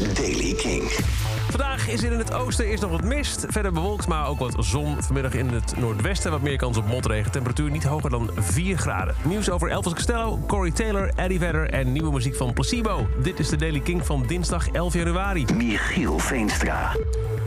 [0.00, 0.82] is Daily King.
[1.50, 3.44] Vandaag is er in het oosten eerst nog wat mist.
[3.48, 5.02] Verder bewolkt, maar ook wat zon.
[5.02, 7.30] Vanmiddag in het noordwesten wat meer kans op motregen.
[7.30, 9.14] Temperatuur niet hoger dan 4 graden.
[9.24, 11.70] Nieuws over Elvis Costello, Corey Taylor, Eddie Vedder...
[11.70, 13.08] en nieuwe muziek van Placebo.
[13.22, 15.44] Dit is de Daily King van dinsdag 11 januari.
[15.56, 16.96] Michiel Veenstra.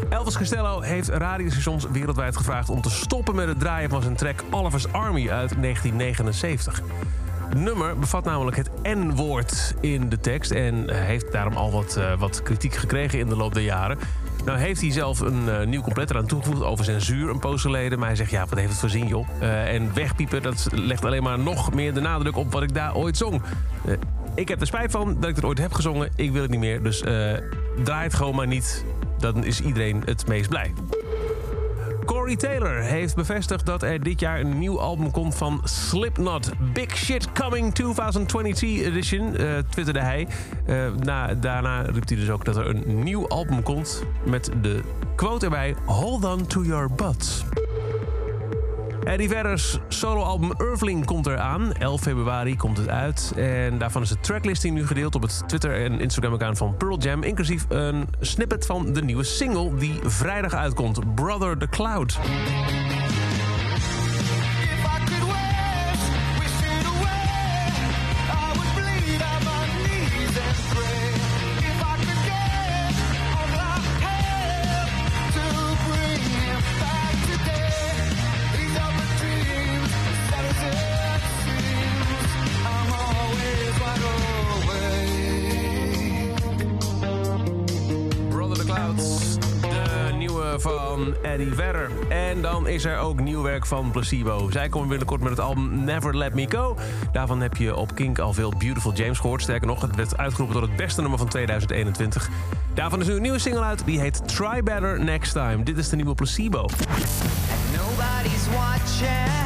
[0.10, 2.70] Elvis Costello heeft radiostations wereldwijd gevraagd...
[2.70, 6.82] om te stoppen met het draaien van zijn track Oliver's Army uit 1979.
[7.56, 10.52] Nummer bevat namelijk het N-woord in de tekst...
[10.52, 13.98] en heeft daarom al wat, eh, wat kritiek gekregen in de loop der jaren.
[14.46, 18.00] Nou heeft hij zelf een eh, nieuw compleet eraan toegevoegd over censuur een poos geleden.
[18.00, 19.28] Maar hij zegt, ja, wat heeft het voor zin, joh?
[19.40, 22.96] Eh, en wegpiepen, dat legt alleen maar nog meer de nadruk op wat ik daar
[22.96, 23.42] ooit zong.
[23.86, 23.94] Eh,
[24.36, 26.10] ik heb er spijt van dat ik het ooit heb gezongen.
[26.16, 27.34] Ik wil het niet meer, dus eh,
[27.84, 28.86] draai het gewoon maar niet.
[29.18, 30.74] Dan is iedereen het meest blij.
[32.06, 36.52] Corey Taylor heeft bevestigd dat er dit jaar een nieuw album komt van Slipknot.
[36.74, 40.28] Big Shit Coming 2022 Edition, eh, twitterde hij.
[40.66, 44.82] Eh, na, daarna riep hij dus ook dat er een nieuw album komt met de
[45.16, 45.76] quote erbij...
[45.86, 47.44] Hold on to your butts.
[49.06, 51.74] Eddie Vedder's soloalbum Earthling komt eraan.
[51.74, 53.34] 11 februari komt het uit.
[53.36, 57.24] En daarvan is de tracklisting nu gedeeld op het Twitter- en Instagram-account van Pearl Jam.
[57.24, 61.16] Inclusief een snippet van de nieuwe single die vrijdag uitkomt.
[61.16, 62.20] Brother the Cloud.
[88.96, 91.92] De nieuwe van Eddie Vedder.
[92.10, 94.50] En dan is er ook nieuw werk van Placebo.
[94.52, 96.78] Zij komen binnenkort met het album Never Let Me Go.
[97.12, 99.42] Daarvan heb je op Kink al veel Beautiful James gehoord.
[99.42, 102.30] Sterker nog, het werd uitgeroepen tot het beste nummer van 2021.
[102.74, 103.86] Daarvan is nu een nieuwe single uit.
[103.86, 105.64] Die heet Try Better Next Time.
[105.64, 106.66] Dit is de nieuwe Placebo.
[107.76, 109.45] Nobody's watching.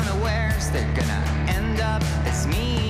[0.00, 2.89] Unawares they're gonna end up as me.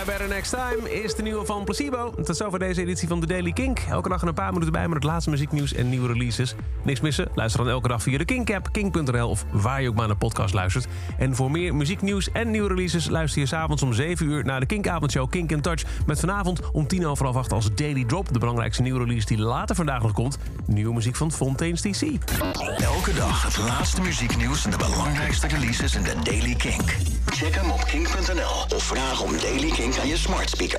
[0.00, 2.14] Try Better Next Time is de nieuwe van Placebo.
[2.24, 3.78] Tot zover deze editie van The Daily Kink.
[3.78, 6.54] Elke dag een paar minuten bij met het laatste muzieknieuws en nieuwe releases.
[6.82, 7.28] Niks missen?
[7.34, 10.54] Luister dan elke dag via de Kink-app, kink.nl of waar je ook maar naar podcast
[10.54, 10.86] luistert.
[11.18, 14.66] En voor meer muzieknieuws en nieuwe releases luister je s'avonds om 7 uur naar de
[14.66, 15.82] Kink-avondshow Kink in Touch.
[16.06, 19.38] Met vanavond om 10 over half 8 als Daily Drop, de belangrijkste nieuwe release die
[19.38, 20.38] later vandaag nog komt.
[20.66, 22.02] Nieuwe muziek van Fontaine's DC.
[22.78, 26.96] Elke dag het laatste muzieknieuws en de belangrijkste releases in de Daily Kink.
[27.26, 30.78] Check hem op kink.nl of vraag om Daily Kink Your smart speaker.